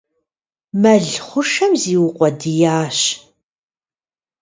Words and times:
Мэл 0.81 1.05
хъушэм 1.25 1.73
зиукъуэдиящ. 1.81 3.01